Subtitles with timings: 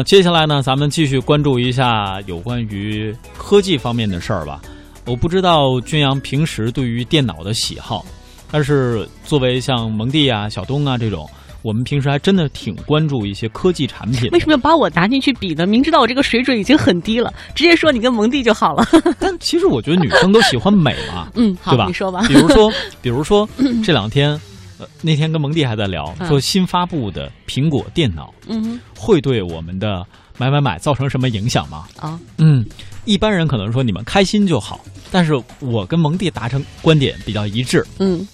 [0.00, 4.62] 么接下来呢，咱们继续关注一下有关于科技方面的事儿吧。
[5.04, 8.04] 我不知道君阳平时对于电脑的喜好，
[8.50, 11.28] 但是作为像蒙蒂啊、小东啊这种，
[11.60, 14.30] 我们平时还真的挺关注一些科技产品。
[14.30, 15.66] 为什么要把我拿进去比呢？
[15.66, 18.86] 明知道我这个水准已经很低了，直接说你跟蒙蒂就好了。
[19.20, 21.84] 但其实我觉得女生都喜欢美嘛，嗯，好，对吧？
[21.88, 22.22] 你说吧。
[22.26, 22.72] 比如说，
[23.02, 23.46] 比如说
[23.84, 24.40] 这两天，
[24.80, 30.04] 呃，那天跟蒙蒂还在聊，说新发布的苹果电脑，嗯会对我们的
[30.38, 31.86] 买买买造成什么影响吗？
[31.98, 32.64] 啊，嗯，
[33.04, 38.26] 一般人可能说你们开心就好，但是我跟蒙蒂达成观点比较一致，嗯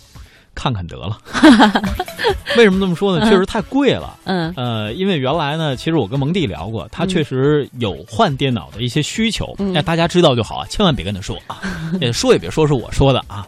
[0.54, 1.18] 看看得了。
[2.56, 3.28] 为什么这么说呢？
[3.28, 4.18] 确实太贵了。
[4.24, 11.60] 嗯呃，因为原来呢，其实我跟蒙蒂聊过，他确实有换电脑的一些需求，嗯那、大家知道就好啊，千万别跟他说啊，
[12.00, 13.46] 也说也别说是我说的啊。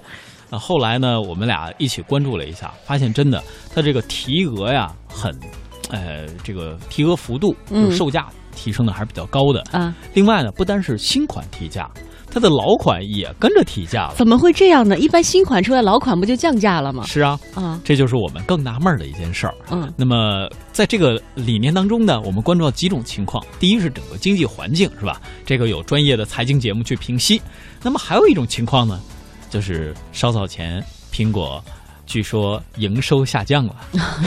[0.51, 3.43] 呃，后来呢，我们俩一起关注了一下，发现真的，
[3.75, 5.31] 它这个提额呀，很，
[5.91, 9.63] 呃，这个提额幅度，嗯就是售价提升的还是比较高的。
[9.73, 11.91] 啊，另外呢，不单是新款提价，
[12.31, 14.15] 它的老款也跟着提价了。
[14.17, 14.99] 怎么会这样呢？
[14.99, 17.05] 一般新款出来，老款不就降价了吗？
[17.07, 19.55] 是啊，啊，这就是我们更纳闷儿的一件事儿。
[19.71, 23.45] 嗯那么在这个理念当中呢，我们关注到几种情况。
[23.61, 25.21] 第一是整个经济环境，是吧？
[25.45, 27.41] 这个有专业的财经节目去评析。
[27.83, 29.01] 那么还有一种情况呢，
[29.51, 31.63] 就是稍早前苹果
[32.07, 33.77] 据说营收下降了，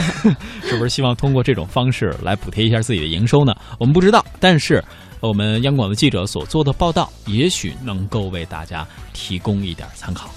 [0.64, 3.56] 是不是希望通过这种方式来补贴一下自己的营收呢？
[3.80, 4.84] 我们不知道，但是
[5.20, 10.30] 我们央广的记者所做的报道，也许能够为大家提供一点参考。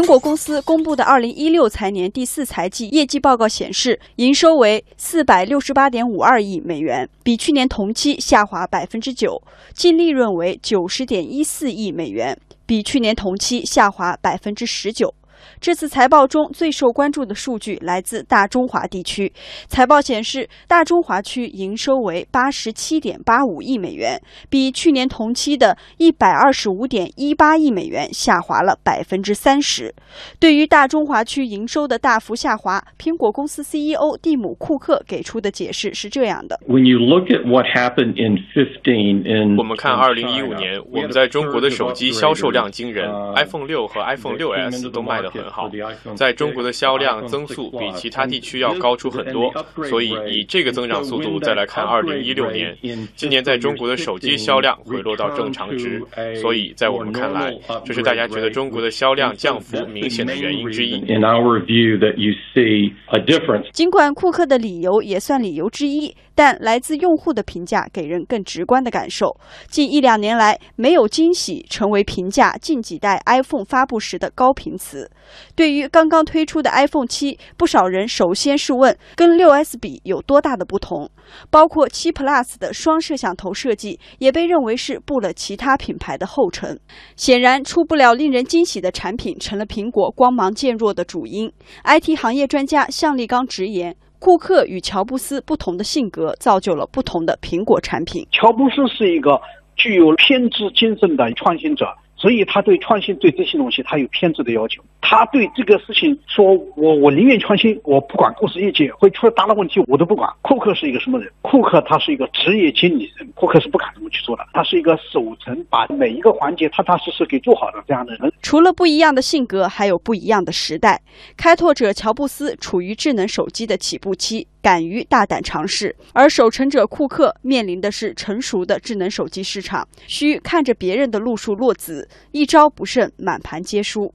[0.00, 9.42] 苹果公司公布的二零一六财年第四财季业绩报告显示，营收为四百六十八点五二亿美元，比去年同期下滑百分之九；
[9.74, 12.34] 净利润为九十点一四亿美元，
[12.64, 15.12] 比去年同期下滑百分之十九。
[15.60, 19.32] 这次财报中最受关注的数据来自大中华地区。
[19.68, 29.94] 财报显示，大中华区营收为八十七点八五亿美元，比去年同期的一百二十五点一八亿美元下滑了百分之三十。
[30.38, 40.58] 对于大中华区营收的大幅下滑，苹果公司 CEO 蒂姆·库克给出的解释是这样的 When you look at what happened in 15 in 我们看 in 2015 China,
[40.58, 45.70] 年，我们在中国的手机销售量惊人，iPhone 六和 iPhone came 6S 都卖得很好
[46.16, 49.52] 在中国的销量增速比其他地区要高出很多
[49.88, 56.02] 所以以这个增长速度再来看2016年，今年在中国的手机销量回落到正常值，
[56.40, 57.52] 所以在我们看来，
[57.84, 60.96] 这是大家觉得中国的销量降幅明显的原因之一。
[61.00, 63.70] In our view, that you see a difference.
[63.72, 69.36] 尽管库克的理由也算理由之一，但来自用户的评价给人更直观的感受。
[69.68, 75.10] 近一两年来，没有惊喜成为评价近几代 iPhone 发布时的高频词。
[75.54, 81.10] 对于刚刚推出的 iPhone 七，不少人首先是问跟 6S 比有多大的不同。
[81.50, 86.78] 包括七 Plus 的双摄像头设计也被认为是步了其他品牌的后尘。
[87.16, 91.52] 显然，出不了令人惊喜的产品，成了苹果光芒渐弱的主因。
[91.84, 93.96] IT 行业专家向立刚直言。
[94.18, 98.26] 库克与乔布斯不同的性格，造就了不同的苹果产品。
[98.30, 99.40] 乔布斯是一个
[99.76, 101.86] 具有偏执精神的创新者，
[102.20, 104.82] 所以他对创新对这些东西他有偏执的要求。
[105.00, 111.28] 他对这个事情说：“我我宁愿创新，我不管公司业绩会出大的问题，我都不管。”库克是一个什么人？
[111.40, 114.46] 库克他是一个职业经理人，库克是不敢这么去做的。
[114.52, 118.30] 他是一个守成，把每一个环节踏踏实实给做好的这样的人。
[118.42, 121.00] 除了不一样的性格，还有不一样的时代。
[121.36, 134.12] 开拓者乔布斯处于智能手机的起步期，敢于大胆尝试；而守成者库克面临的是成熟的智能手机市场，需看着别人的路数落子，一招不慎满盘皆输。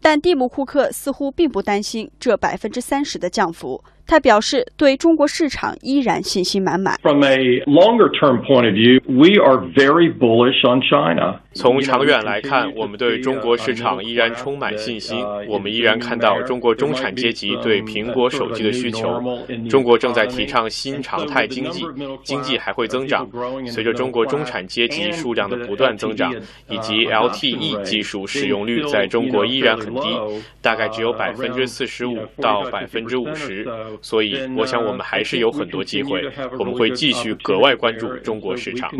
[0.00, 3.82] 但蒂姆·库克似乎并不担心这百分之三十的降幅。
[4.06, 6.98] 他表示，对中国市场依然信心满满。
[7.02, 11.40] From a longer term point of view, we are very bullish on China.
[11.54, 15.24] 从长远来看，我们对中国市场依然充满信心。
[15.48, 19.20] 我们依然看到中国中产阶级对苹果手机的需求。
[19.68, 21.82] 中国正在提倡新常态经济，
[22.22, 23.28] 经济还会增长。
[23.66, 26.32] 随着中国中产阶级数量的不断增长，
[26.68, 30.16] 以及 LTE 技术使用率在中国依然很低，
[30.62, 33.66] 大概只有百分之四十五到百分之五十。
[34.02, 36.22] 所以，我想我们还是有很多机会，
[36.58, 38.90] 我们会继续格外关注中国市场。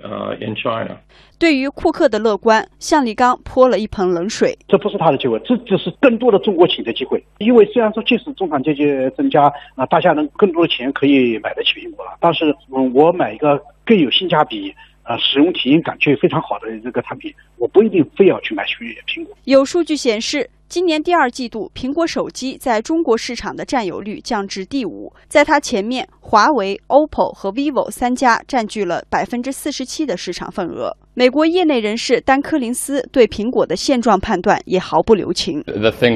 [0.00, 0.96] Continue to focus significantly uh, in China.
[1.38, 4.58] 对于库克的乐观，向立刚泼了一盆冷水。
[4.68, 7.22] 这不是他的机会，这只是更多的中国企业的机会。
[7.38, 8.84] 因为虽然说即使中产阶级
[9.16, 14.74] 增加啊、大家能更多的钱可以买得起苹果了，但是嗯，我买一个更有性价比。
[15.02, 19.36] 啊，使用体验感却非常好的这个产品，我不一定非要去买苹果。
[19.44, 30.96] 有数据显示，今年第二季度，苹果手机在中国市场的占有率降至第五，在它前面，华为、OPPO 和 vivo 三家占据了百分之四十七的市场份额。
[31.14, 35.60] 美国业内人士丹·柯林斯对苹果的现状判断也毫不留情。
[35.64, 36.14] 苹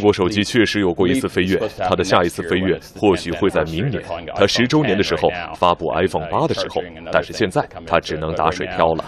[0.00, 4.02] 果手机确实有过一次飞跃，它的下一次飞跃或许会在明年，
[4.34, 6.82] 它十周年的时候发布 iPhone 八的时候。
[7.12, 9.04] 但是现在，它只能打水漂了。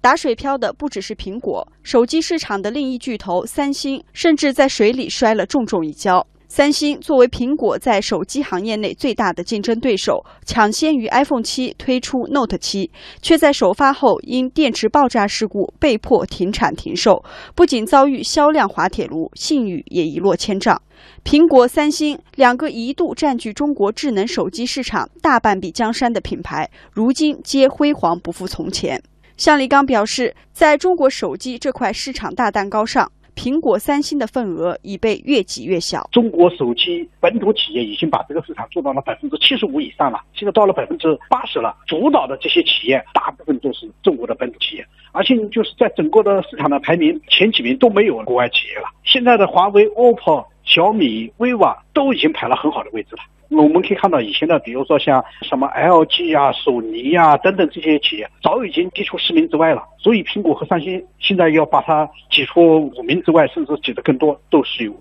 [0.00, 1.51] 打水漂的不只是苹果。
[1.82, 6.26] 手机市场的另一巨头三星，甚至在水里摔了重重一跤。
[6.48, 12.90] 三星作为苹果在手机行业内最大的竞争对手，抢先于 iPhone 七推出 Note 七，
[13.22, 20.78] 却在首发后因电池爆炸事故被迫停产停售，不仅遭遇销量滑铁卢，信誉也一落千丈。
[21.24, 29.02] 苹果、三星两个一度占据中国智能手机市场大半壁江山的品牌，如今皆辉煌不复从前。
[29.36, 36.08] 向立刚表示，在中国手机这块市场大蛋糕上，苹果、三星的份额已被越挤越小。
[36.12, 41.76] 中国手机本土企业已经把这个市场做到了百分之七十五以上了，现在到了百分之八十了。
[41.86, 48.88] 主导的这些企业大部分都是中国的本土企业，而且就是在整个的市场的排名前几名都没有国外企业了。
[49.04, 53.22] 现在的华为、OPPO、小米、vivo 都已经排了很好的位置了。
[53.50, 59.84] 我们可以看到，以前的，比如说像什么 LG 啊、索尼呀等等这些企业，早已经挤出十名之外了。
[59.98, 64.96] 所以，苹果和三星现在要把它挤出五名之外，甚至挤得更多，都是有。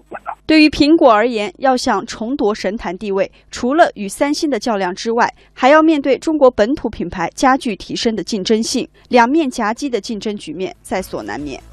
[0.52, 11.64] 对于苹果而言，要想重夺神坛地位，除了与三星的较量之外，还要面对中国本土品牌加剧提升的竞争性，两面夹击的竞争局面在所难免。